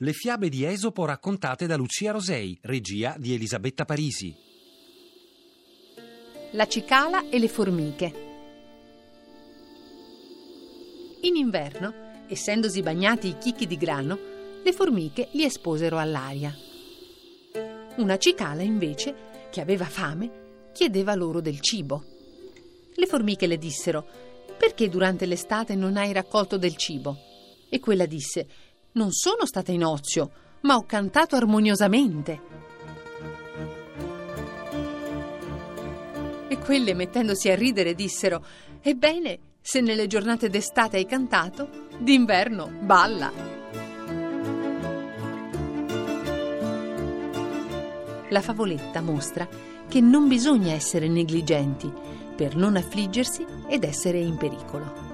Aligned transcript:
Le 0.00 0.12
fiabe 0.12 0.48
di 0.48 0.64
Esopo 0.64 1.04
raccontate 1.06 1.66
da 1.66 1.74
Lucia 1.74 2.12
Rosei, 2.12 2.56
regia 2.62 3.16
di 3.18 3.34
Elisabetta 3.34 3.84
Parisi. 3.84 4.32
La 6.52 6.68
cicala 6.68 7.28
e 7.28 7.40
le 7.40 7.48
formiche. 7.48 8.12
In 11.22 11.34
inverno, 11.34 11.92
essendosi 12.28 12.80
bagnati 12.80 13.26
i 13.26 13.38
chicchi 13.38 13.66
di 13.66 13.76
grano, 13.76 14.16
le 14.62 14.72
formiche 14.72 15.30
li 15.32 15.42
esposero 15.42 15.98
all'aria. 15.98 16.56
Una 17.96 18.18
cicala, 18.18 18.62
invece, 18.62 19.48
che 19.50 19.60
aveva 19.60 19.86
fame, 19.86 20.70
chiedeva 20.74 21.16
loro 21.16 21.40
del 21.40 21.58
cibo. 21.58 22.04
Le 22.94 23.06
formiche 23.06 23.48
le 23.48 23.58
dissero: 23.58 24.06
Perché 24.56 24.88
durante 24.88 25.26
l'estate 25.26 25.74
non 25.74 25.96
hai 25.96 26.12
raccolto 26.12 26.56
del 26.56 26.76
cibo? 26.76 27.16
E 27.68 27.80
quella 27.80 28.06
disse: 28.06 28.46
non 28.98 29.12
sono 29.12 29.46
stata 29.46 29.70
in 29.70 29.84
ozio, 29.84 30.30
ma 30.62 30.74
ho 30.74 30.84
cantato 30.84 31.36
armoniosamente. 31.36 32.40
E 36.48 36.58
quelle, 36.58 36.94
mettendosi 36.94 37.48
a 37.48 37.54
ridere, 37.54 37.94
dissero: 37.94 38.44
Ebbene, 38.82 39.38
se 39.60 39.80
nelle 39.80 40.08
giornate 40.08 40.48
d'estate 40.48 40.96
hai 40.96 41.06
cantato, 41.06 41.86
d'inverno 41.98 42.70
balla. 42.80 43.32
La 48.30 48.40
favoletta 48.42 49.00
mostra 49.00 49.48
che 49.88 50.00
non 50.00 50.26
bisogna 50.26 50.72
essere 50.72 51.08
negligenti 51.08 51.90
per 52.36 52.56
non 52.56 52.76
affliggersi 52.76 53.44
ed 53.68 53.84
essere 53.84 54.18
in 54.18 54.36
pericolo. 54.36 55.07